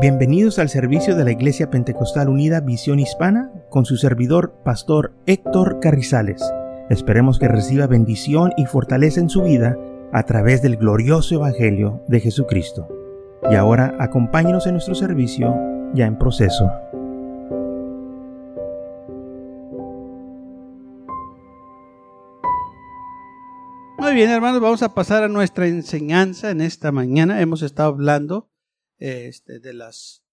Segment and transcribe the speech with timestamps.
[0.00, 5.80] Bienvenidos al servicio de la Iglesia Pentecostal Unida Visión Hispana con su servidor, Pastor Héctor
[5.80, 6.40] Carrizales.
[6.88, 9.76] Esperemos que reciba bendición y fortaleza en su vida
[10.12, 12.86] a través del glorioso Evangelio de Jesucristo.
[13.50, 15.56] Y ahora acompáñenos en nuestro servicio
[15.94, 16.70] ya en proceso.
[23.98, 27.40] Muy bien, hermanos, vamos a pasar a nuestra enseñanza en esta mañana.
[27.40, 28.48] Hemos estado hablando
[28.98, 30.24] este, de las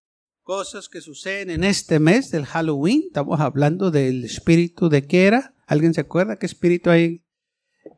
[0.41, 3.03] cosas que suceden en este mes del Halloween.
[3.07, 5.55] Estamos hablando del espíritu de qué era.
[5.65, 7.23] ¿Alguien se acuerda qué espíritu hay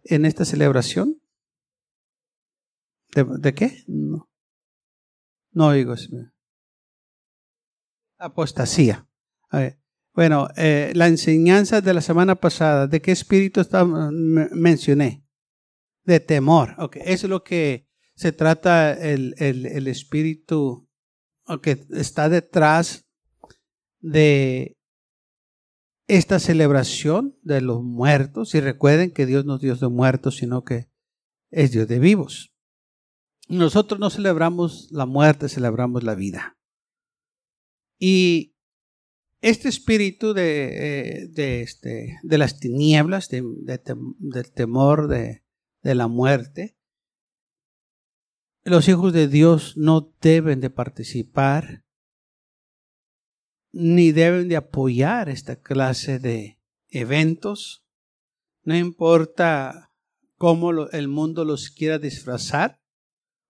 [0.05, 1.21] en esta celebración?
[3.13, 3.83] ¿De, qué?
[3.87, 4.29] No.
[5.51, 5.95] No digo.
[8.17, 9.07] Apostasía.
[10.13, 13.61] Bueno, eh, la enseñanza de la semana pasada, ¿de qué espíritu
[14.51, 15.23] mencioné?
[16.03, 16.75] De temor.
[16.77, 17.01] Okay.
[17.05, 17.86] Eso es lo que
[18.17, 20.89] se trata el, el, espíritu
[21.61, 23.05] que está detrás
[23.99, 24.75] de
[26.07, 28.55] esta celebración de los muertos.
[28.55, 30.89] Y recuerden que Dios no es Dios de muertos, sino que
[31.51, 32.55] es Dios de vivos.
[33.49, 36.57] Nosotros no celebramos la muerte, celebramos la vida.
[37.99, 38.55] Y
[39.41, 43.43] este espíritu de, eh, de, este, de las tinieblas, de,
[44.17, 45.43] del temor de
[45.83, 46.76] la muerte,
[48.69, 51.85] los hijos de Dios no deben de participar
[53.71, 56.59] ni deben de apoyar esta clase de
[56.89, 57.85] eventos.
[58.63, 59.93] No importa
[60.37, 62.81] cómo el mundo los quiera disfrazar,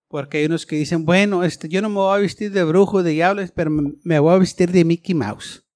[0.08, 3.02] porque hay unos que dicen, bueno, este, yo no me voy a vestir de brujo,
[3.02, 5.66] de diablo, pero me voy a vestir de Mickey Mouse.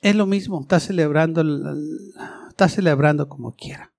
[0.00, 1.42] Es lo mismo, está celebrando,
[2.48, 3.94] está celebrando como quiera.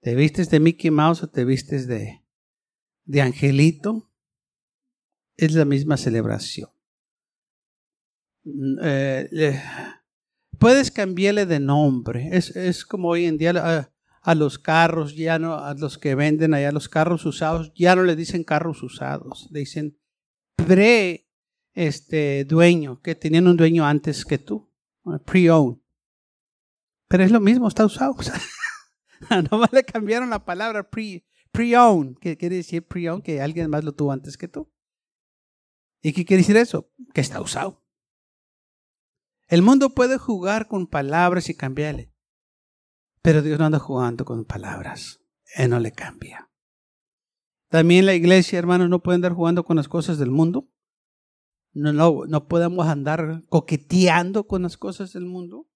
[0.00, 2.22] Te vistes de Mickey Mouse o te vistes de,
[3.08, 4.10] de Angelito
[5.36, 6.70] es la misma celebración.
[8.44, 9.62] Mm, eh,
[10.58, 12.28] puedes cambiarle de nombre.
[12.32, 13.88] Es, como hoy en día
[14.22, 18.02] a, los carros, ya no, a los que venden allá los carros usados, ya no
[18.02, 19.98] le dicen carros usados, le dicen
[20.54, 21.26] pre
[21.74, 24.70] este dueño, que tenían un dueño antes que tú,
[25.24, 25.78] pre-owned.
[27.08, 28.16] Pero es lo mismo, está usado.
[29.50, 33.92] Nomás le cambiaron la palabra pre, pre-owned, que quiere decir pre-owned, que alguien más lo
[33.92, 34.70] tuvo antes que tú.
[36.02, 36.90] ¿Y qué quiere decir eso?
[37.12, 37.82] Que está usado.
[39.46, 42.12] El mundo puede jugar con palabras y cambiarle,
[43.22, 45.20] pero Dios no anda jugando con palabras.
[45.56, 46.50] Él no le cambia.
[47.68, 50.68] También la iglesia, hermanos, no puede andar jugando con las cosas del mundo.
[51.72, 55.68] No, no, no podemos andar coqueteando con las cosas del mundo,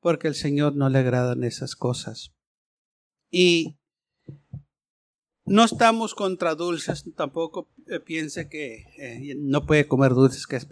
[0.00, 2.34] porque al Señor no le agradan esas cosas.
[3.30, 3.78] Y
[5.48, 10.66] no estamos contra dulces, tampoco eh, piense que eh, no puede comer dulces, que es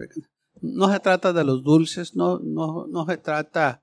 [0.61, 3.83] No se trata de los dulces, no, no, no se trata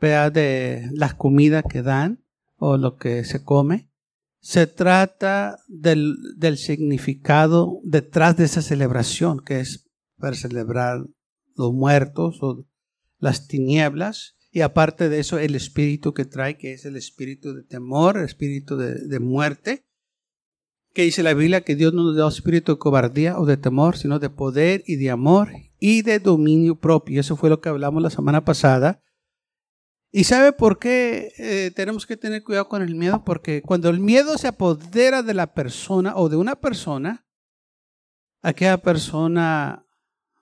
[0.00, 2.24] de las comidas que dan
[2.56, 3.90] o lo que se come.
[4.40, 11.04] Se trata del, del significado detrás de esa celebración, que es para celebrar
[11.56, 12.64] los muertos o
[13.18, 14.36] las tinieblas.
[14.52, 18.76] Y aparte de eso, el espíritu que trae, que es el espíritu de temor, espíritu
[18.76, 19.87] de muerte
[20.92, 23.96] que dice la Biblia que Dios no nos da espíritu de cobardía o de temor,
[23.96, 27.20] sino de poder y de amor y de dominio propio.
[27.20, 29.02] Eso fue lo que hablamos la semana pasada.
[30.10, 33.24] ¿Y sabe por qué eh, tenemos que tener cuidado con el miedo?
[33.24, 37.26] Porque cuando el miedo se apodera de la persona o de una persona,
[38.40, 39.84] aquella persona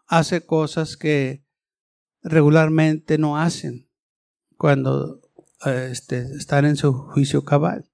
[0.07, 1.45] hace cosas que
[2.23, 3.91] regularmente no hacen
[4.57, 5.21] cuando
[5.65, 7.91] eh, este, están en su juicio cabal.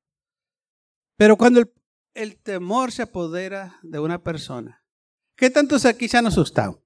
[1.16, 1.72] Pero cuando el,
[2.14, 4.84] el temor se apodera de una persona.
[5.36, 6.84] ¿Qué tantos aquí se han asustado?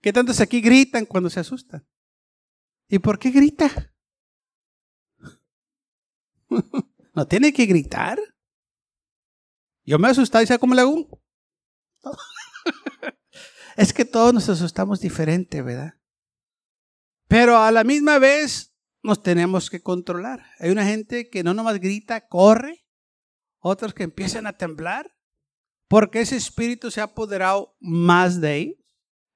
[0.00, 1.86] ¿Qué tantos aquí gritan cuando se asustan?
[2.88, 3.92] ¿Y por qué grita?
[7.14, 8.18] no tiene que gritar.
[9.84, 11.22] Yo me he asustado y sé cómo le hago.
[13.76, 15.94] es que todos nos asustamos diferente, ¿verdad?
[17.28, 18.71] Pero a la misma vez
[19.02, 20.44] nos tenemos que controlar.
[20.58, 22.84] Hay una gente que no nomás grita, corre,
[23.58, 25.12] otros que empiezan a temblar,
[25.88, 28.78] porque ese espíritu se ha apoderado más de ellos.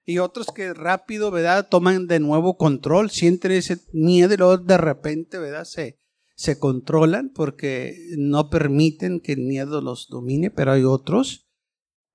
[0.09, 1.69] Y otros que rápido, ¿verdad?
[1.69, 5.65] Toman de nuevo control, sienten ese miedo y luego de repente, ¿verdad?
[5.65, 5.99] Se,
[6.37, 11.51] se controlan porque no permiten que el miedo los domine, pero hay otros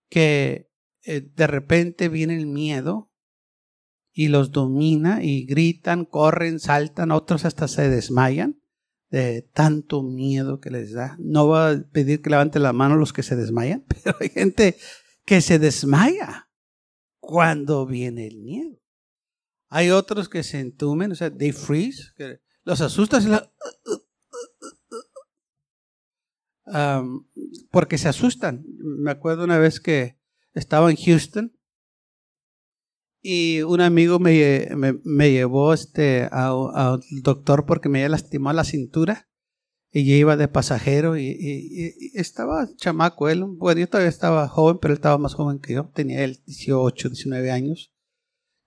[0.09, 0.71] que
[1.03, 3.10] eh, de repente viene el miedo
[4.13, 8.61] y los domina y gritan, corren, saltan, otros hasta se desmayan
[9.09, 11.17] de tanto miedo que les da.
[11.19, 14.77] No va a pedir que levanten la mano los que se desmayan, pero hay gente
[15.25, 16.49] que se desmaya
[17.19, 18.81] cuando viene el miedo.
[19.67, 23.25] Hay otros que se entumen, o sea, they freeze, que los asustas
[27.69, 28.65] porque se asustan.
[28.77, 30.17] Me acuerdo una vez que
[30.53, 31.57] estaba en Houston
[33.21, 34.67] y un amigo me,
[35.03, 39.29] me, llevó este, al doctor porque me había lastimado la cintura
[39.91, 43.43] y yo iba de pasajero y, y, estaba chamaco él.
[43.43, 45.89] Bueno, yo todavía estaba joven, pero él estaba más joven que yo.
[45.93, 47.93] Tenía él 18, 19 años.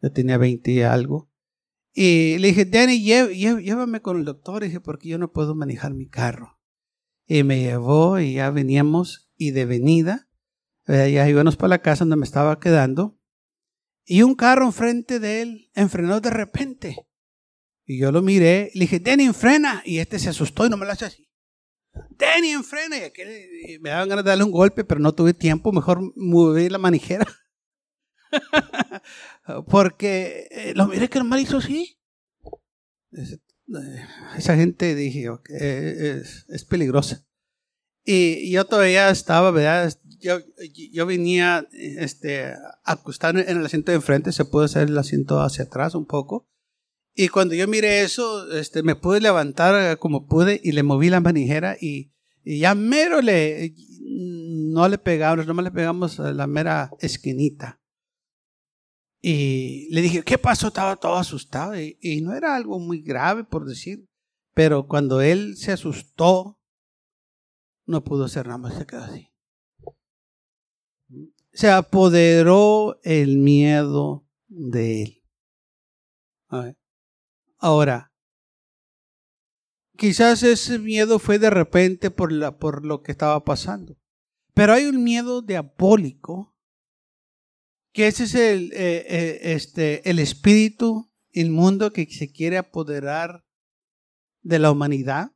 [0.02, 1.30] Yo tenía 20 y algo.
[1.94, 4.62] Y le dije, Danny, llévame con el doctor.
[4.62, 6.60] Y dije, porque yo no puedo manejar mi carro.
[7.26, 10.28] Y me llevó y ya veníamos y de venida,
[10.86, 13.18] eh, ya íbamos para la casa donde me estaba quedando.
[14.04, 16.96] Y un carro enfrente de él enfrenó de repente.
[17.86, 19.82] Y yo lo miré le dije, Danny, frena.
[19.84, 21.28] Y este se asustó y no me lo hace así.
[22.10, 22.96] Danny, enfrena.
[22.96, 25.72] Y, me daban ganas de darle un golpe, pero no tuve tiempo.
[25.72, 27.26] Mejor moví la manijera.
[29.68, 31.98] Porque eh, lo miré que mal hizo así.
[33.12, 33.38] Eh,
[34.36, 35.26] esa gente dije,
[35.60, 37.26] eh, es, peligrosa.
[38.04, 39.92] Y yo todavía estaba, ¿verdad?
[40.20, 40.38] Yo,
[40.92, 42.52] yo venía este,
[42.84, 46.48] acostado en el asiento de enfrente, se puede hacer el asiento hacia atrás un poco.
[47.14, 51.20] Y cuando yo miré eso, este, me pude levantar como pude y le moví la
[51.20, 52.12] manijera y,
[52.42, 57.80] y ya mero le, no le pegamos, no le pegamos la mera esquinita.
[59.26, 60.68] Y le dije, ¿qué pasó?
[60.68, 61.72] Estaba todo asustado.
[61.80, 64.06] Y, no era algo muy grave, por decir.
[64.52, 66.60] Pero cuando él se asustó,
[67.86, 69.30] no pudo hacer nada más, se quedó así.
[71.52, 75.22] Se apoderó el miedo de él.
[77.58, 78.12] Ahora,
[79.96, 83.96] quizás ese miedo fue de repente por, la, por lo que estaba pasando.
[84.54, 86.54] Pero hay un miedo diabólico
[87.92, 93.44] que ese es el, eh, eh, este, el espíritu inmundo que se quiere apoderar
[94.42, 95.32] de la humanidad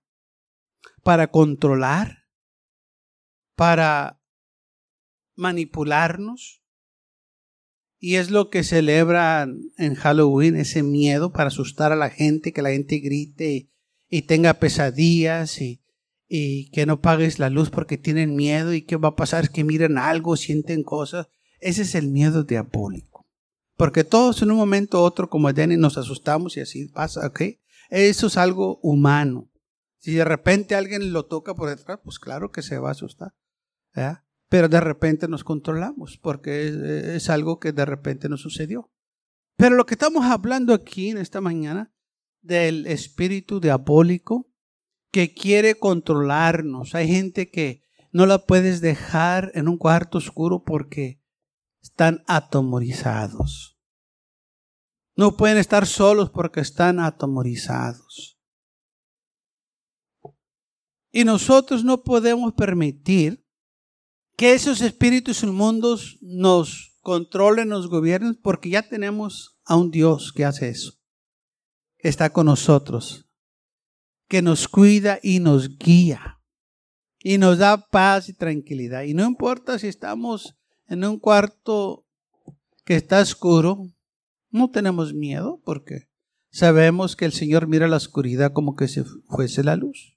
[1.02, 2.17] para controlar,
[3.58, 4.22] para
[5.34, 6.62] manipularnos.
[7.98, 12.62] Y es lo que celebran en Halloween, ese miedo para asustar a la gente, que
[12.62, 13.68] la gente grite
[14.08, 15.82] y, tenga pesadillas y,
[16.28, 19.50] y que no pagues la luz porque tienen miedo y qué va a pasar es
[19.50, 21.26] que miren algo, sienten cosas.
[21.58, 23.26] Ese es el miedo diabólico.
[23.76, 27.42] Porque todos en un momento u otro, como Danny, nos asustamos y así pasa, ¿ok?
[27.90, 29.50] Eso es algo humano.
[29.98, 33.34] Si de repente alguien lo toca por detrás, pues claro que se va a asustar.
[34.48, 38.90] Pero de repente nos controlamos porque es, es algo que de repente nos sucedió.
[39.56, 41.92] Pero lo que estamos hablando aquí en esta mañana
[42.40, 44.48] del espíritu diabólico
[45.10, 46.94] que quiere controlarnos.
[46.94, 51.22] Hay gente que no la puedes dejar en un cuarto oscuro porque
[51.82, 53.78] están atomorizados.
[55.16, 58.38] No pueden estar solos porque están atomorizados.
[61.10, 63.44] Y nosotros no podemos permitir
[64.38, 70.44] que esos espíritus inmundos nos controlen, nos gobiernen, porque ya tenemos a un Dios que
[70.44, 70.92] hace eso.
[71.98, 73.26] está con nosotros,
[74.28, 76.40] que nos cuida y nos guía.
[77.18, 79.02] Y nos da paz y tranquilidad.
[79.02, 80.54] Y no importa si estamos
[80.86, 82.06] en un cuarto
[82.84, 83.88] que está oscuro,
[84.50, 86.06] no tenemos miedo porque
[86.50, 90.16] sabemos que el Señor mira la oscuridad como que se fuese la luz.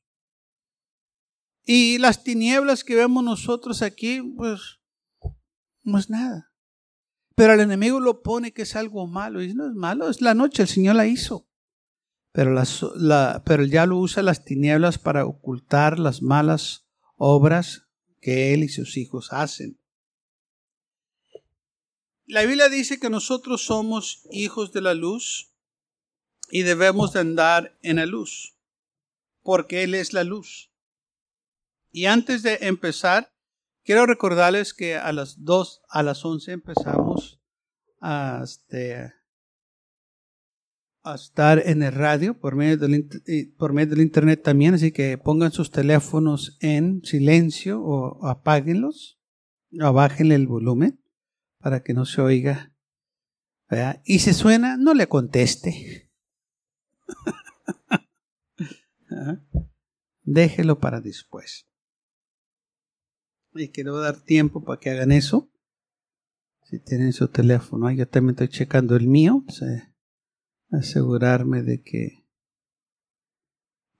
[1.64, 4.80] Y las tinieblas que vemos nosotros aquí, pues
[5.84, 6.52] no es nada.
[7.36, 9.42] Pero el enemigo lo pone que es algo malo.
[9.42, 11.48] Y no es malo, es la noche, el Señor la hizo.
[12.34, 12.54] Pero,
[12.96, 17.88] la, pero ya lo usa las tinieblas para ocultar las malas obras
[18.22, 19.82] que él y sus hijos hacen.
[22.26, 25.52] La Biblia dice que nosotros somos hijos de la luz
[26.50, 28.58] y debemos de andar en la luz,
[29.42, 30.71] porque Él es la luz.
[31.92, 33.34] Y antes de empezar,
[33.84, 37.42] quiero recordarles que a las 2, a las 11 empezamos
[38.00, 39.14] a, este,
[41.04, 43.10] a estar en el radio por medio, del,
[43.58, 49.20] por medio del internet también, así que pongan sus teléfonos en silencio o apáguenlos
[49.80, 51.00] o bájenle el volumen
[51.60, 52.74] para que no se oiga.
[54.04, 56.12] Y si suena, no le conteste.
[60.24, 61.71] Déjelo para después.
[63.54, 65.50] Y quiero dar tiempo para que hagan eso.
[66.64, 69.44] Si tienen su teléfono, yo también estoy checando el mío.
[70.72, 72.26] asegurarme de que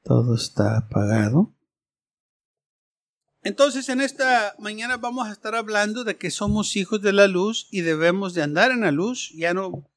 [0.04, 1.54] Todo está apagado.
[3.44, 7.68] Entonces en esta mañana vamos a estar hablando de que somos hijos de la luz
[7.72, 9.32] y debemos de andar en la luz.
[9.36, 9.90] Ya no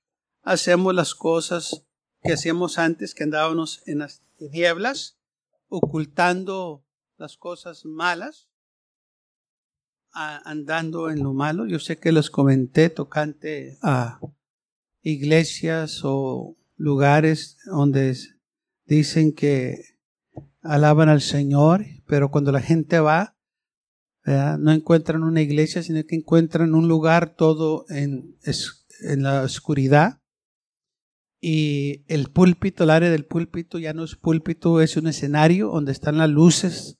[0.42, 1.86] hacemos las cosas
[2.22, 5.18] que hacíamos antes, que andábamos en las tinieblas,
[5.68, 6.84] ocultando
[7.18, 8.48] las cosas malas,
[10.14, 11.66] andando en lo malo.
[11.66, 14.20] Yo sé que los comenté tocante a
[15.02, 18.16] iglesias o lugares donde
[18.86, 19.78] dicen que
[20.62, 23.36] alaban al Señor, pero cuando la gente va,
[24.24, 28.36] no encuentran una iglesia, sino que encuentran un lugar todo en,
[29.02, 30.20] en la oscuridad.
[31.40, 35.92] Y el púlpito, el área del púlpito ya no es púlpito, es un escenario donde
[35.92, 36.98] están las luces,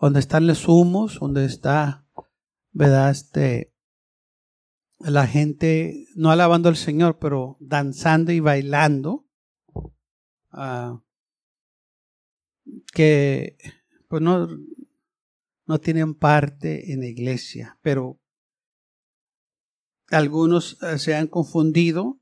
[0.00, 2.03] donde están los humos, donde está,
[2.74, 3.10] ¿verdad?
[3.10, 3.72] Este,
[4.98, 9.26] la gente no alabando al Señor, pero danzando y bailando.
[10.50, 11.00] Ah,
[12.92, 13.56] que
[14.08, 14.48] pues no,
[15.66, 18.20] no tienen parte en la iglesia, pero
[20.08, 22.20] algunos eh, se han confundido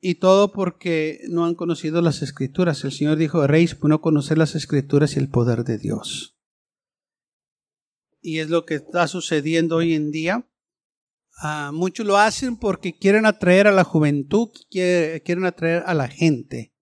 [0.00, 2.82] y todo porque no han conocido las escrituras.
[2.84, 6.39] El Señor dijo, Reis, por no conocer las escrituras y el poder de Dios.
[8.20, 10.46] Y es lo que está sucediendo hoy en día.
[11.42, 16.74] Ah, muchos lo hacen porque quieren atraer a la juventud, quieren atraer a la gente.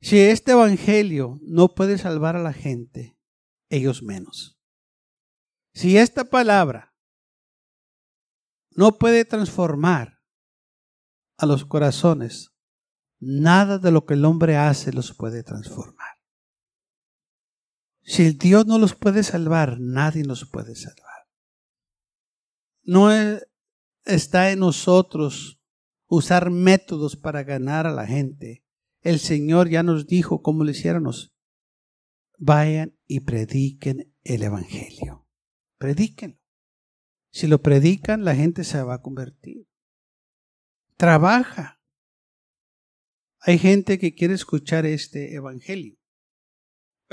[0.00, 3.16] Si este evangelio no puede salvar a la gente,
[3.68, 4.58] ellos menos.
[5.74, 6.92] Si esta palabra
[8.72, 10.20] no puede transformar
[11.38, 12.52] a los corazones,
[13.20, 16.11] nada de lo que el hombre hace los puede transformar.
[18.02, 21.28] Si Dios no los puede salvar, nadie nos puede salvar.
[22.82, 23.10] No
[24.04, 25.60] está en nosotros
[26.06, 28.64] usar métodos para ganar a la gente.
[29.00, 31.32] El Señor ya nos dijo cómo lo hiciéramos
[32.44, 35.28] vayan y prediquen el Evangelio.
[35.78, 36.40] Predíquenlo.
[37.30, 39.68] Si lo predican, la gente se va a convertir.
[40.96, 41.80] Trabaja.
[43.38, 45.96] Hay gente que quiere escuchar este Evangelio.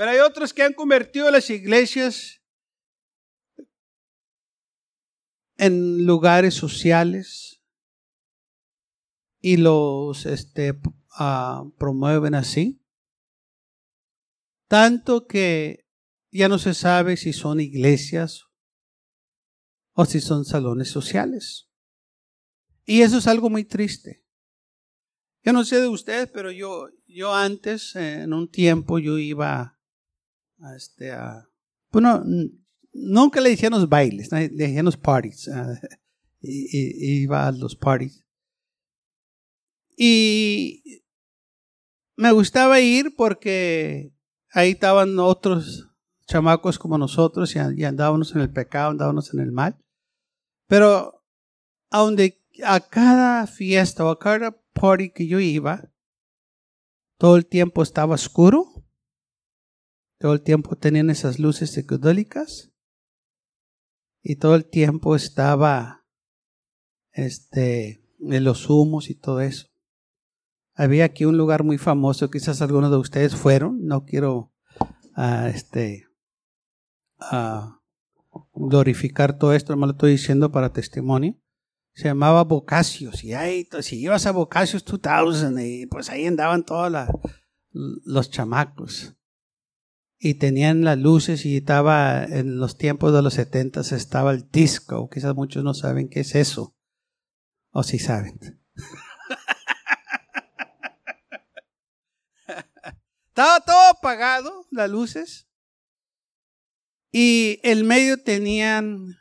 [0.00, 2.40] Pero hay otros que han convertido las iglesias
[5.58, 7.62] en lugares sociales
[9.42, 12.82] y los este, uh, promueven así.
[14.68, 15.86] Tanto que
[16.30, 18.46] ya no se sabe si son iglesias
[19.92, 21.68] o si son salones sociales.
[22.86, 24.24] Y eso es algo muy triste.
[25.44, 29.76] Yo no sé de ustedes, pero yo, yo antes, en un tiempo, yo iba
[30.76, 31.48] este, a,
[31.90, 32.22] bueno,
[32.92, 35.50] nunca le decían los bailes, le decían los parties.
[36.40, 38.24] y, iba a los parties.
[39.96, 41.02] Y
[42.16, 44.12] me gustaba ir porque
[44.52, 45.88] ahí estaban otros
[46.26, 49.76] chamacos como nosotros y, andábamos en el pecado, andábamos en el mal.
[50.66, 51.24] Pero
[51.90, 55.90] a donde a cada fiesta o a cada party que yo iba,
[57.18, 58.69] todo el tiempo estaba oscuro,
[60.20, 62.70] todo el tiempo tenían esas luces psicodélicas
[64.22, 66.04] y todo el tiempo estaba
[67.12, 69.68] este en los humos y todo eso.
[70.74, 74.52] Había aquí un lugar muy famoso, quizás algunos de ustedes fueron, no quiero
[75.16, 76.06] uh, este,
[77.32, 77.78] uh,
[78.52, 81.40] glorificar todo esto, no lo estoy diciendo para testimonio.
[81.94, 86.92] Se llamaba Bocacios, y ahí, si ibas a Bocacios 2000, y pues ahí andaban todos
[87.72, 89.16] los chamacos.
[90.22, 95.08] Y tenían las luces y estaba en los tiempos de los 70 estaba el disco.
[95.08, 96.76] Quizás muchos no saben qué es eso.
[97.70, 98.38] O si saben.
[103.28, 105.48] Estaba todo apagado, las luces.
[107.10, 109.16] Y el medio tenían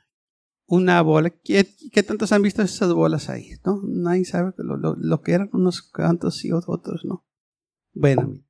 [0.65, 1.29] una bola.
[1.29, 1.63] ¿Qué,
[2.05, 3.51] tantos han visto esas bolas ahí?
[3.65, 3.81] ¿No?
[3.85, 7.25] Nadie sabe lo, que eran unos cantos y otros, ¿no?
[7.93, 8.43] Bueno.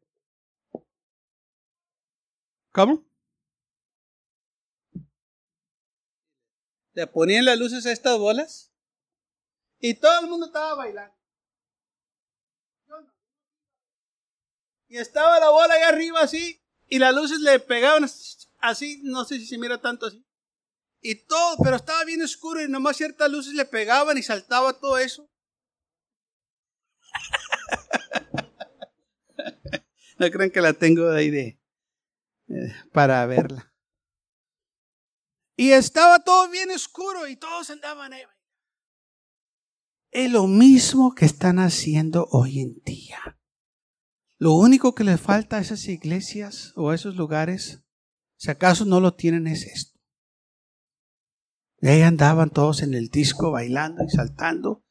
[2.71, 3.05] ¿Cómo?
[6.93, 8.71] Le ponían las luces a estas bolas
[9.79, 11.19] y todo el mundo estaba bailando.
[14.89, 16.61] Y estaba la bola ahí arriba así.
[16.88, 18.09] Y las luces le pegaban
[18.59, 19.01] así.
[19.03, 20.25] No sé si se mira tanto así.
[21.01, 24.97] Y todo, pero estaba bien oscuro y nomás ciertas luces le pegaban y saltaba todo
[24.97, 25.29] eso.
[30.19, 31.57] no creen que la tengo ahí de,
[32.50, 33.74] eh, para verla.
[35.56, 38.13] Y estaba todo bien oscuro y todos andaban.
[40.12, 43.38] Es lo mismo que están haciendo hoy en día
[44.38, 47.84] Lo único que le falta a esas iglesias o a esos lugares,
[48.38, 50.00] si acaso no lo tienen, es esto.
[51.82, 54.84] Y ahí andaban todos en el disco bailando y saltando.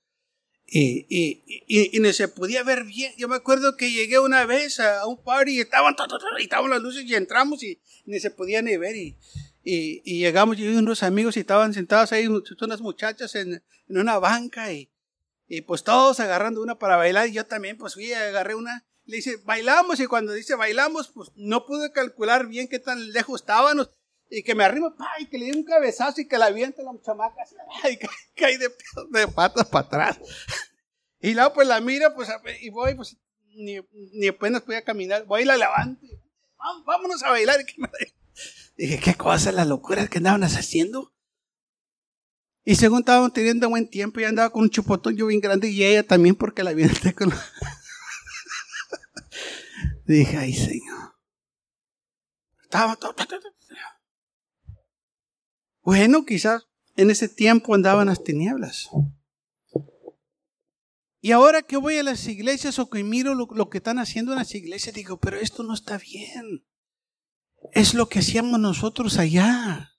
[0.70, 3.14] Y, y, y, ni se podía ver bien.
[3.16, 5.96] Yo me acuerdo que llegué una vez a un party y estaban,
[6.38, 8.94] y estaban las luces y entramos y ni se podía ni ver.
[8.94, 9.16] Y,
[9.64, 14.18] y, y llegamos, y unos amigos y estaban sentados ahí, unas muchachas en, en una
[14.18, 14.90] banca y,
[15.48, 17.28] y pues todos agarrando una para bailar.
[17.28, 18.86] Y yo también, pues fui, agarré una.
[19.06, 20.00] Le dice, bailamos.
[20.00, 23.90] Y cuando dice bailamos, pues no pude calcular bien qué tan lejos estábamos.
[24.30, 26.92] Y que me arrimo, y que le di un cabezazo y que la avienta la
[27.00, 27.42] chamaca.
[27.90, 27.98] Y
[28.38, 28.68] caí de,
[29.10, 30.18] de patas para atrás.
[31.20, 32.28] Y luego pues la miro, pues,
[32.60, 33.16] y voy, pues,
[33.56, 33.80] ni,
[34.12, 35.24] ni apenas podía caminar.
[35.26, 36.06] Voy y la levanto.
[36.86, 37.58] vámonos a bailar.
[38.76, 39.52] Y dije, ¿qué cosa?
[39.52, 41.12] Las locuras que andaban haciendo.
[42.64, 45.82] Y según estaban teniendo buen tiempo, y andaba con un chupotón yo bien grande y
[45.82, 47.32] ella también porque la avienté con...
[50.06, 51.14] Dije, ay Señor.
[52.62, 53.14] Estaba todo...
[55.88, 58.90] Bueno, quizás en ese tiempo andaban las tinieblas.
[61.22, 64.38] Y ahora que voy a las iglesias o que miro lo, que están haciendo en
[64.38, 66.66] las iglesias, digo, pero esto no está bien.
[67.72, 69.94] Es lo que hacíamos nosotros allá.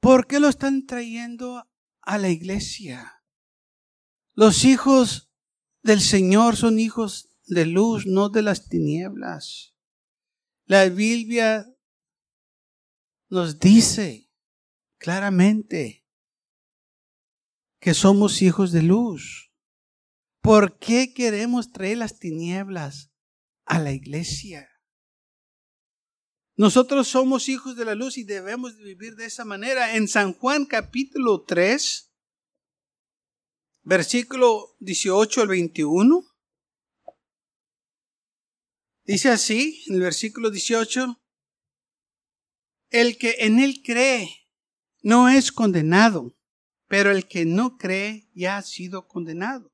[0.00, 1.68] ¿Por qué lo están trayendo
[2.00, 3.22] a la iglesia?
[4.32, 5.30] Los hijos
[5.82, 9.74] del Señor son hijos de luz, no de las tinieblas.
[10.64, 11.76] La Biblia
[13.28, 14.31] nos dice
[15.02, 16.06] claramente
[17.80, 19.52] que somos hijos de luz.
[20.40, 23.10] ¿Por qué queremos traer las tinieblas
[23.64, 24.68] a la iglesia?
[26.54, 29.96] Nosotros somos hijos de la luz y debemos vivir de esa manera.
[29.96, 32.12] En San Juan capítulo 3,
[33.82, 36.24] versículo 18 al 21,
[39.02, 41.20] dice así, en el versículo 18,
[42.90, 44.41] el que en él cree
[45.02, 46.34] no es condenado,
[46.88, 49.72] pero el que no cree ya ha sido condenado,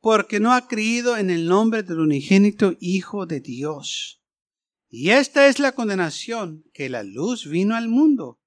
[0.00, 4.22] porque no ha creído en el nombre del unigénito Hijo de Dios.
[4.88, 8.40] Y esta es la condenación, que la luz vino al mundo,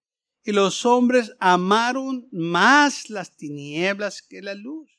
[0.44, 4.90] y los hombres amaron más las tinieblas que la luz,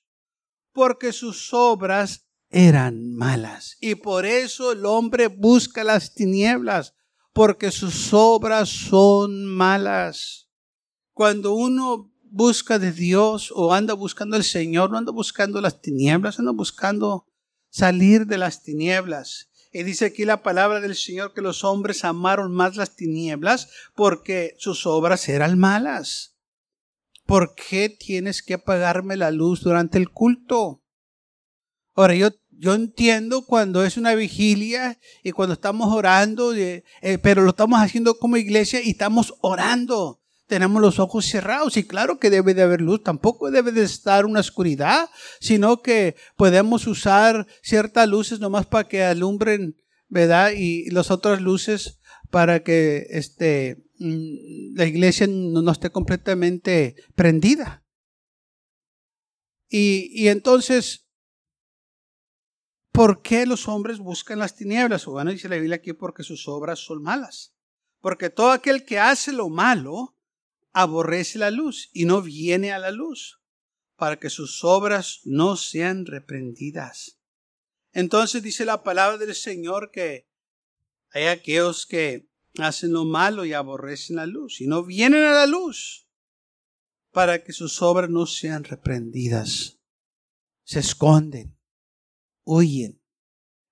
[0.73, 3.77] porque sus obras eran malas.
[3.81, 6.95] Y por eso el hombre busca las tinieblas,
[7.33, 10.50] porque sus obras son malas.
[11.13, 16.39] Cuando uno busca de Dios o anda buscando al Señor, no anda buscando las tinieblas,
[16.39, 17.27] anda buscando
[17.69, 19.51] salir de las tinieblas.
[19.73, 24.55] Y dice aquí la palabra del Señor que los hombres amaron más las tinieblas porque
[24.59, 26.37] sus obras eran malas.
[27.25, 30.83] ¿Por qué tienes que apagarme la luz durante el culto?
[31.95, 36.83] Ahora, yo, yo entiendo cuando es una vigilia y cuando estamos orando, eh,
[37.23, 40.20] pero lo estamos haciendo como iglesia y estamos orando
[40.51, 44.27] tenemos los ojos cerrados y claro que debe de haber luz, tampoco debe de estar
[44.27, 45.09] una oscuridad,
[45.39, 49.77] sino que podemos usar ciertas luces nomás para que alumbren,
[50.09, 50.51] ¿verdad?
[50.57, 57.85] Y las otras luces para que este, mm, la iglesia no, esté completamente prendida.
[59.69, 61.07] Y, y entonces,
[62.91, 65.07] ¿por qué los hombres buscan las tinieblas?
[65.07, 67.55] Bueno, dice la Biblia aquí porque sus obras son malas.
[68.01, 70.17] Porque todo aquel que hace lo malo,
[70.73, 73.41] aborrece la luz y no viene a la luz,
[73.97, 77.21] para que sus obras no sean reprendidas.
[77.93, 80.29] Entonces dice la palabra del Señor que
[81.13, 82.29] hay aquellos que
[82.59, 86.09] hacen lo malo y aborrecen la luz y no vienen a la luz
[87.13, 89.81] para que sus obras no sean reprendidas.
[90.65, 91.57] Se esconden,
[92.45, 93.03] huyen.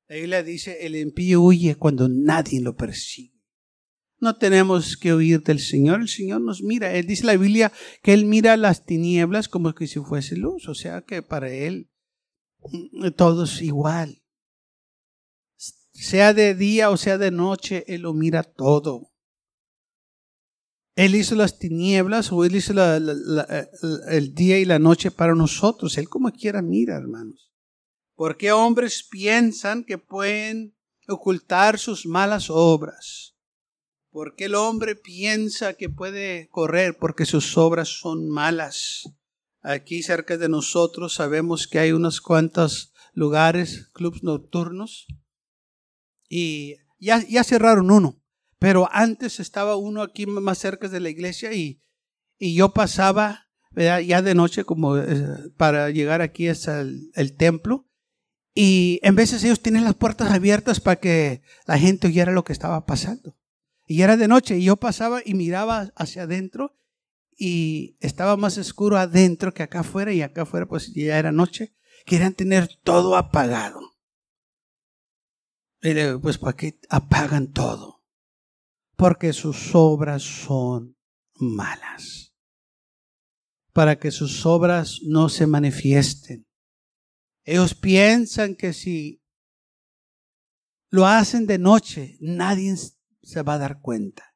[0.09, 3.38] La Biblia dice, el impío huye cuando nadie lo persigue.
[4.21, 6.93] No tenemos que huir del Señor, el Señor nos mira.
[6.93, 10.75] Él dice la Biblia que Él mira las tinieblas como que si fuese luz, o
[10.75, 11.89] sea que para Él
[12.61, 14.23] mm, todo es igual.
[15.57, 19.13] Sea de día o sea de noche, Él lo mira todo.
[20.97, 22.73] Él hizo las tinieblas o Él hizo
[24.09, 25.97] el día y la noche para nosotros.
[25.97, 27.53] Él como quiera mira, hermanos.
[28.17, 30.77] Porque hombres piensan que pueden
[31.07, 33.38] ocultar sus malas obras
[34.19, 36.99] ¿Por qué el hombre piensa que puede correr?
[36.99, 39.09] Porque sus obras son malas.
[39.61, 45.07] Aquí cerca de nosotros sabemos que hay unos cuantos lugares, clubs nocturnos,
[46.29, 48.21] y ya, ya cerraron uno,
[48.59, 51.81] pero antes estaba uno aquí más cerca de la iglesia y,
[52.41, 57.87] y yo pasaba ya de noche como eh, para llegar aquí hasta el templo
[58.53, 62.53] Y en veces ellos tienen las puertas abiertas para que la gente oyera lo que
[62.53, 63.39] estaba pasando.
[63.91, 66.77] Y era de noche y yo pasaba y miraba hacia adentro
[67.35, 71.75] y estaba más oscuro adentro que acá afuera y acá afuera pues ya era noche.
[72.05, 73.81] Querían tener todo apagado.
[75.81, 78.05] Y pues ¿para qué apagan todo?
[78.95, 80.99] Porque sus obras son
[81.33, 82.35] malas.
[83.73, 86.47] Para que sus obras no se manifiesten.
[87.43, 89.23] Ellos piensan que si
[90.91, 92.77] lo hacen de noche, nadie
[93.29, 94.35] se va a dar cuenta.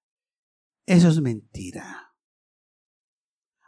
[0.87, 2.15] Eso es mentira.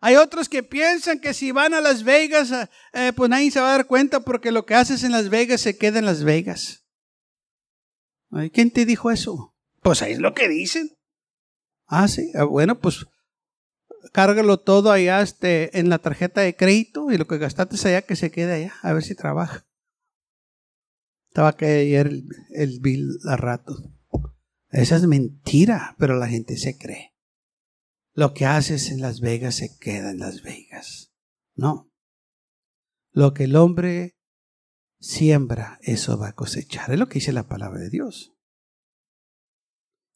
[0.02, 3.60] Hay otros que piensan que si van a Las Vegas, eh, eh, pues nadie se
[3.60, 6.24] va a dar cuenta porque lo que haces en Las Vegas se queda en Las
[6.24, 6.84] Vegas.
[8.52, 9.54] ¿Quién te dijo eso?
[9.80, 10.90] Pues ahí es lo que dicen.
[11.86, 12.32] Ah, sí.
[12.34, 13.06] Ah, bueno, pues
[14.12, 18.16] cárgalo todo allá este, en la tarjeta de crédito y lo que gastaste allá que
[18.16, 19.64] se quede allá, a ver si trabaja.
[21.28, 23.93] Estaba que ayer el, el bill a rato.
[24.74, 27.14] Esa es mentira, pero la gente se cree.
[28.12, 31.12] Lo que haces en Las Vegas se queda en Las Vegas.
[31.54, 31.92] No.
[33.12, 34.16] Lo que el hombre
[34.98, 36.90] siembra, eso va a cosechar.
[36.90, 38.34] Es lo que dice la palabra de Dios.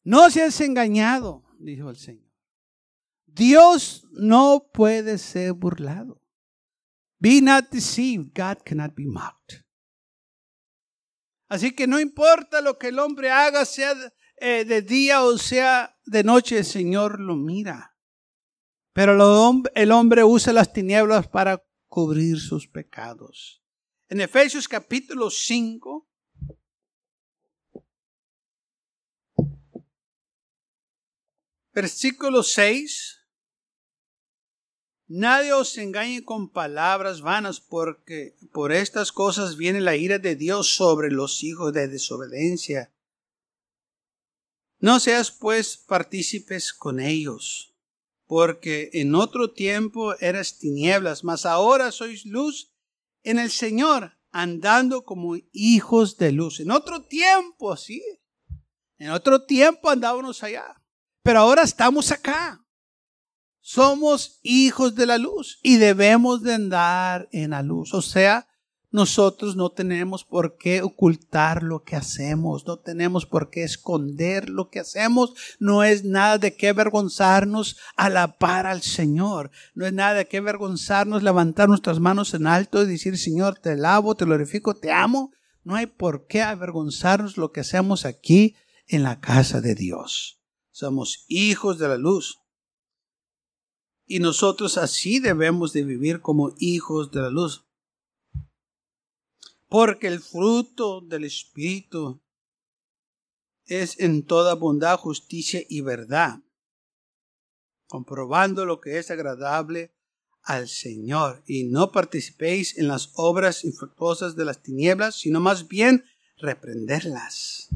[0.03, 2.29] No seas engañado, dijo el Señor.
[3.27, 6.21] Dios no puede ser burlado.
[7.17, 8.33] Be not deceived.
[8.35, 9.63] God cannot be mocked.
[11.47, 13.95] Así que no importa lo que el hombre haga, sea
[14.41, 17.95] eh, de día o sea de noche, el Señor lo mira.
[18.93, 19.13] Pero
[19.75, 23.63] el hombre usa las tinieblas para cubrir sus pecados.
[24.07, 26.09] En Efesios capítulo 5,
[31.73, 33.17] versículo 6.
[35.07, 40.75] Nadie os engañe con palabras vanas, porque por estas cosas viene la ira de Dios
[40.75, 42.91] sobre los hijos de desobediencia.
[44.79, 47.75] No seas pues partícipes con ellos,
[48.25, 52.71] porque en otro tiempo eras tinieblas, mas ahora sois luz
[53.23, 56.59] en el Señor, andando como hijos de luz.
[56.59, 58.01] En otro tiempo, sí.
[58.97, 60.81] En otro tiempo andábamos allá,
[61.23, 62.65] pero ahora estamos acá.
[63.61, 67.93] Somos hijos de la luz y debemos de andar en la luz.
[67.93, 68.48] O sea,
[68.91, 74.69] nosotros no tenemos por qué ocultar lo que hacemos, no tenemos por qué esconder lo
[74.69, 79.93] que hacemos, no es nada de qué avergonzarnos a la par al Señor, no es
[79.93, 84.25] nada de qué avergonzarnos levantar nuestras manos en alto y decir, Señor, te lavo, te
[84.25, 85.31] glorifico, te amo.
[85.63, 88.55] No hay por qué avergonzarnos lo que hacemos aquí
[88.87, 90.41] en la casa de Dios.
[90.71, 92.39] Somos hijos de la luz.
[94.05, 97.68] Y nosotros así debemos de vivir como hijos de la luz.
[99.69, 102.19] Porque el fruto del Espíritu
[103.65, 106.39] es en toda bondad, justicia y verdad,
[107.85, 109.93] comprobando lo que es agradable
[110.41, 111.43] al Señor.
[111.45, 116.03] Y no participéis en las obras infructuosas de las tinieblas, sino más bien
[116.37, 117.69] reprenderlas.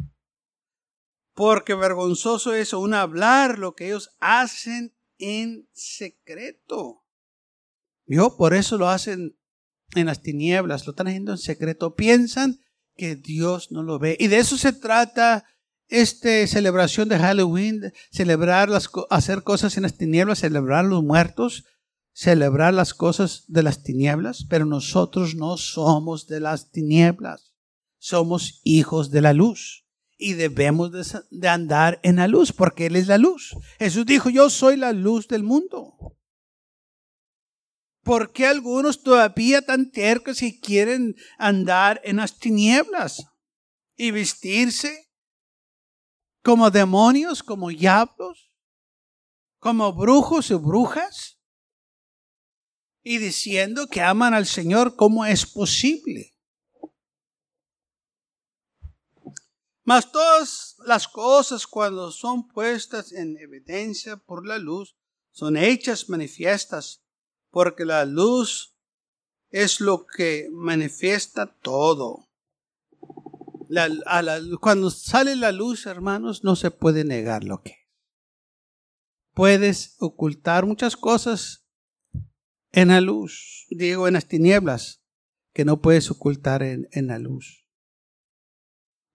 [1.36, 7.03] Porque vergonzoso es aún hablar lo que ellos hacen en secreto.
[8.06, 9.38] Yo por eso lo hacen
[10.01, 11.95] en las tinieblas, lo están haciendo en secreto.
[11.95, 12.60] Piensan
[12.95, 14.17] que Dios no lo ve.
[14.19, 15.45] Y de eso se trata
[15.88, 21.65] esta celebración de Halloween, celebrar las, hacer cosas en las tinieblas, celebrar los muertos,
[22.13, 27.53] celebrar las cosas de las tinieblas, pero nosotros no somos de las tinieblas,
[27.97, 29.86] somos hijos de la luz
[30.17, 30.91] y debemos
[31.32, 33.56] de, andar en la luz porque Él es la luz.
[33.79, 35.95] Jesús dijo, yo soy la luz del mundo.
[38.03, 43.25] ¿Por qué algunos todavía tan tercos y quieren andar en las tinieblas
[43.95, 45.09] y vestirse
[46.41, 48.51] como demonios, como diablos,
[49.57, 51.39] como brujos y brujas?
[53.01, 56.33] Y diciendo que aman al Señor, ¿cómo es posible?
[59.85, 64.95] Mas todas las cosas cuando son puestas en evidencia por la luz,
[65.31, 67.02] son hechas manifiestas,
[67.53, 68.75] porque la luz
[69.51, 72.27] es lo que manifiesta todo.
[74.59, 77.77] cuando sale la luz, hermanos, no se puede negar lo que
[79.35, 81.67] Puedes ocultar muchas cosas
[82.71, 85.03] en la luz, digo, en las tinieblas,
[85.53, 87.67] que no puedes ocultar en la luz.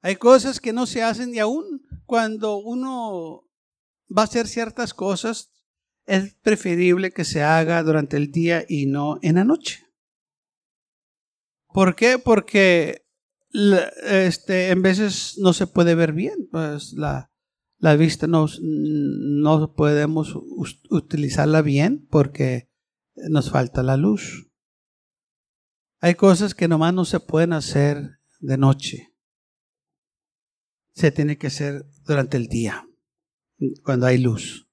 [0.01, 3.48] Hay cosas que no se hacen y aún cuando uno
[4.16, 5.53] va a hacer ciertas cosas,
[6.09, 9.87] es preferible que se haga durante el día y no en la noche.
[11.68, 12.18] ¿Por qué?
[12.18, 13.07] Porque
[13.53, 17.31] este, en veces no se puede ver bien, pues la,
[17.77, 20.35] la vista no, no podemos
[20.88, 22.71] utilizarla bien porque
[23.14, 24.51] nos falta la luz.
[26.01, 29.14] Hay cosas que nomás no se pueden hacer de noche.
[30.94, 32.88] Se tiene que hacer durante el día,
[33.85, 34.67] cuando hay luz.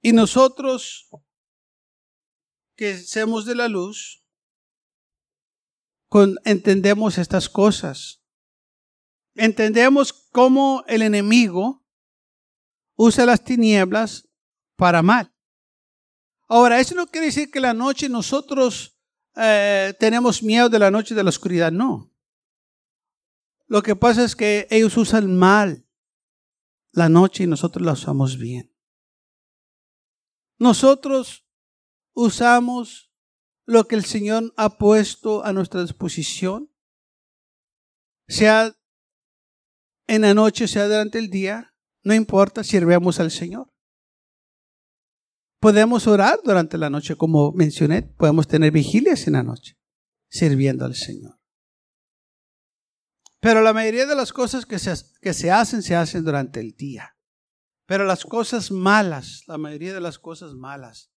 [0.00, 1.08] Y nosotros
[2.76, 4.24] que somos de la luz,
[6.44, 8.22] entendemos estas cosas.
[9.34, 11.84] Entendemos cómo el enemigo
[12.96, 14.28] usa las tinieblas
[14.76, 15.32] para mal.
[16.48, 18.98] Ahora, eso no quiere decir que la noche nosotros
[19.36, 22.12] eh, tenemos miedo de la noche de la oscuridad, no.
[23.66, 25.86] Lo que pasa es que ellos usan mal
[26.92, 28.72] la noche y nosotros la usamos bien.
[30.58, 31.46] Nosotros
[32.14, 33.12] usamos
[33.64, 36.72] lo que el Señor ha puesto a nuestra disposición,
[38.26, 38.74] sea
[40.06, 43.72] en la noche, sea durante el día, no importa, sirvemos al Señor.
[45.60, 49.78] Podemos orar durante la noche, como mencioné, podemos tener vigilias en la noche,
[50.30, 51.38] sirviendo al Señor.
[53.40, 56.72] Pero la mayoría de las cosas que se, que se hacen, se hacen durante el
[56.74, 57.17] día.
[57.88, 61.10] Pero las cosas malas, la mayoría de las cosas malas,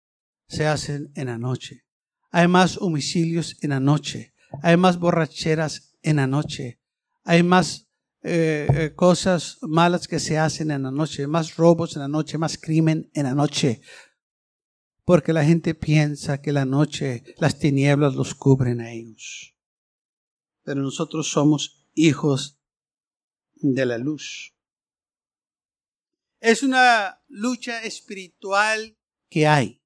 [0.47, 1.85] se hacen en la noche.
[2.31, 4.35] Hay más homicidios en la noche.
[4.63, 6.81] Hay más borracheras en la noche.
[7.25, 7.89] Hay más
[8.23, 11.27] eh, eh, cosas malas que se hacen en la noche.
[11.27, 12.39] Más robos en la noche.
[12.39, 13.81] Más crimen en la noche.
[15.05, 19.57] Porque la gente piensa que la noche las tinieblas los cubren a ellos.
[20.63, 22.61] Pero nosotros somos hijos
[23.57, 24.55] de la luz.
[26.41, 28.97] Es una lucha espiritual
[29.29, 29.83] que hay.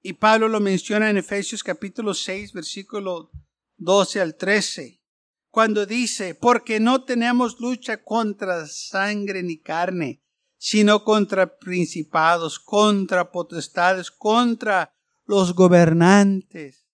[0.00, 3.32] Y Pablo lo menciona en Efesios capítulo 6, versículo
[3.76, 5.02] 12 al 13,
[5.50, 10.22] cuando dice, porque no tenemos lucha contra sangre ni carne,
[10.56, 16.86] sino contra principados, contra potestades, contra los gobernantes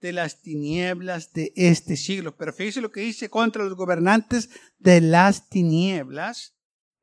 [0.00, 2.36] de las tinieblas de este siglo.
[2.36, 6.57] Pero fíjese lo que dice contra los gobernantes de las tinieblas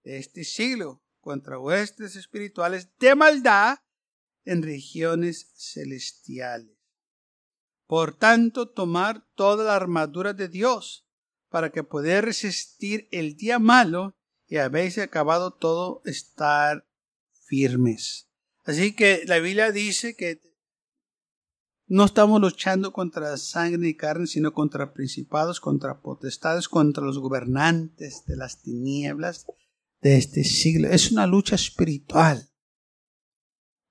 [0.05, 3.79] este siglo, contra huestes espirituales de maldad
[4.45, 6.77] en regiones celestiales.
[7.87, 11.07] Por tanto, tomar toda la armadura de Dios
[11.49, 14.15] para que poder resistir el día malo
[14.47, 16.87] y habéis acabado todo estar
[17.47, 18.29] firmes.
[18.63, 20.41] Así que la Biblia dice que
[21.87, 28.25] no estamos luchando contra sangre y carne, sino contra principados, contra potestades, contra los gobernantes
[28.25, 29.45] de las tinieblas
[30.05, 30.87] de este siglo.
[30.87, 32.47] Es una lucha espiritual.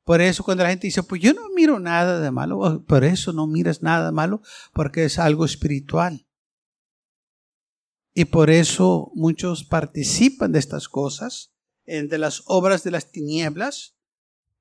[0.04, 3.02] Por eso cuando la gente dice, pues yo no miro nada de malo, oh, por
[3.02, 4.40] eso no miras nada de malo,
[4.72, 6.24] porque es algo espiritual.
[8.14, 11.52] Y por eso muchos participan de estas cosas,
[11.84, 13.96] de las obras de las tinieblas,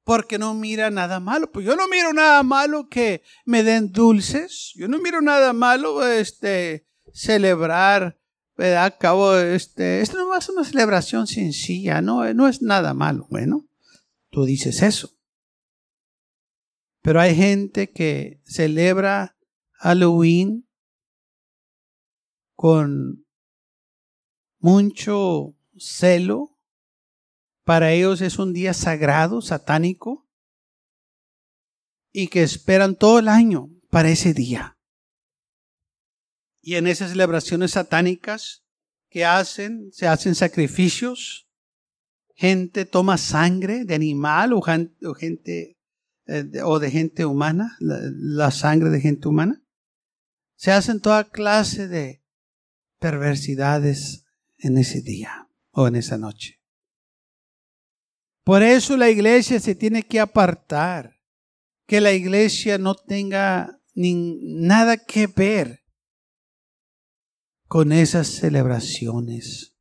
[0.04, 1.52] porque no mira nada malo.
[1.52, 6.04] Pues yo no miro nada malo que me den dulces, yo no miro nada malo
[6.08, 8.18] este, celebrar,
[8.56, 8.96] ¿verdad?
[9.00, 13.28] Cabo, este, esto no es una celebración sencilla, no, no es nada malo.
[13.30, 13.68] Bueno,
[14.30, 15.12] tú dices eso.
[17.02, 19.36] Pero hay gente que celebra
[19.74, 20.68] Halloween
[22.56, 23.26] con
[24.60, 26.58] mucho celo.
[27.66, 30.28] Para ellos es un día sagrado, satánico,
[32.12, 34.73] y que esperan todo el año para ese día.
[36.64, 38.64] Y en esas celebraciones satánicas
[39.10, 41.48] que hacen, se hacen sacrificios,
[42.36, 45.78] gente toma sangre de animal o gente
[46.26, 49.62] eh, o de gente humana, la, sangre de gente humana.
[50.56, 52.24] Se hacen toda clase de
[53.00, 54.26] perversidades
[54.58, 56.62] en ese día o en esa noche.
[58.46, 61.20] Por eso la iglesia se tiene que apartar,
[61.88, 65.83] que la iglesia no tenga ni nada que ver
[67.74, 69.76] con esas celebraciones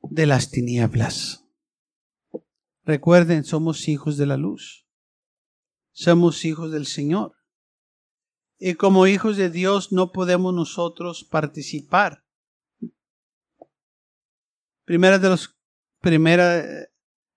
[0.00, 1.44] de las tinieblas.
[2.84, 4.86] Recuerden, somos hijos de la luz.
[5.90, 7.34] Somos hijos del Señor.
[8.60, 12.24] Y como hijos de Dios no podemos nosotros participar.
[14.84, 15.58] Primera de los
[16.00, 16.62] primera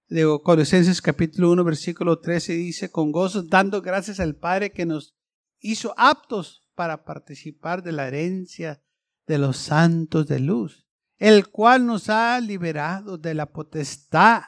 [0.08, 5.18] de Colosenses capítulo 1 versículo 13 dice con gozo dando gracias al Padre que nos
[5.62, 8.84] hizo aptos para participar de la herencia
[9.26, 10.88] de los santos de luz,
[11.18, 14.44] el cual nos ha liberado de la potestad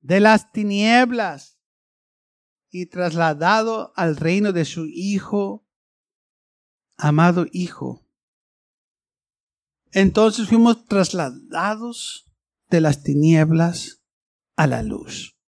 [0.00, 1.60] de las tinieblas
[2.70, 5.64] y trasladado al reino de su Hijo,
[6.96, 8.04] amado Hijo.
[9.92, 12.34] Entonces fuimos trasladados
[12.68, 14.02] de las tinieblas
[14.56, 15.38] a la luz.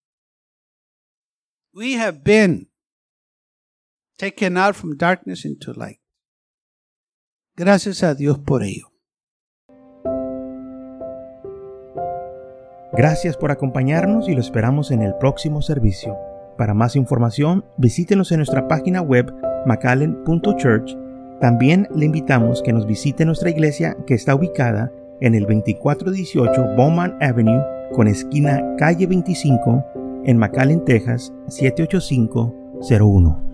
[1.72, 2.70] We have been
[4.16, 6.00] taken out from darkness into light.
[7.56, 8.92] Gracias a Dios por ello.
[12.92, 16.16] Gracias por acompañarnos y lo esperamos en el próximo servicio.
[16.56, 19.34] Para más información, visítenos en nuestra página web
[19.66, 20.96] macallen.church.
[21.40, 27.18] También le invitamos que nos visite nuestra iglesia que está ubicada en el 2418 Bowman
[27.20, 29.84] Avenue con esquina calle 25
[30.24, 33.45] en McAllen, Texas 78501.